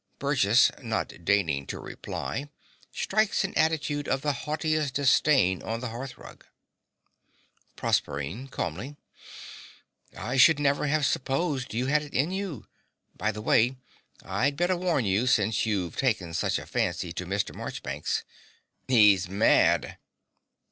[0.17, 2.49] (Burgess, not deigning to reply,
[2.91, 6.43] strikes an attitude of the haughtiest disdain on the hearth rug.)
[7.75, 8.95] PROSERPINE (calmly).
[10.17, 12.65] I should never have supposed you had it in you.
[13.15, 13.77] By the way,
[14.23, 17.53] I'd better warn you, since you've taken such a fancy to Mr.
[17.53, 18.23] Marchbanks.
[18.87, 19.99] He's mad.